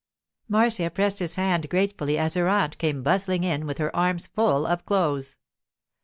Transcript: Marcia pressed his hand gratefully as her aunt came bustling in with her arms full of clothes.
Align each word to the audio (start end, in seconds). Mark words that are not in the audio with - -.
Marcia 0.47 0.89
pressed 0.89 1.19
his 1.19 1.35
hand 1.35 1.69
gratefully 1.69 2.17
as 2.17 2.33
her 2.33 2.49
aunt 2.49 2.79
came 2.79 3.03
bustling 3.03 3.43
in 3.43 3.67
with 3.67 3.77
her 3.77 3.95
arms 3.95 4.25
full 4.25 4.65
of 4.65 4.83
clothes. 4.83 5.37